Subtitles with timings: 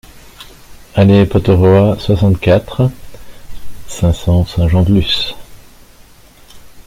[0.95, 2.89] Allée Pottoroa, soixante-quatre,
[3.87, 5.35] cinq cents Saint-Jean-de-Luz